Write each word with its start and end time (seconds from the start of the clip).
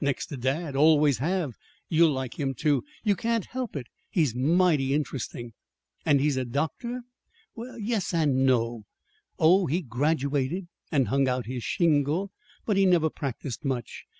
"Next 0.00 0.26
to 0.30 0.36
dad 0.36 0.74
always 0.74 1.18
have. 1.18 1.54
You'll 1.88 2.10
like 2.10 2.36
him, 2.36 2.52
too. 2.52 2.82
You 3.04 3.14
can't 3.14 3.46
help 3.46 3.76
it. 3.76 3.86
He's 4.10 4.34
mighty 4.34 4.92
interesting." 4.92 5.52
"And 6.04 6.20
he's 6.20 6.36
a 6.36 6.44
doctor?" 6.44 7.02
"Yes, 7.56 8.12
and 8.12 8.44
no. 8.44 8.86
Oh, 9.38 9.66
he 9.66 9.82
graduated 9.82 10.66
and 10.90 11.06
hung 11.06 11.28
out 11.28 11.46
his 11.46 11.62
shingle; 11.62 12.32
but 12.66 12.76
he 12.76 12.86
never 12.86 13.08
practiced 13.08 13.64
much. 13.64 14.04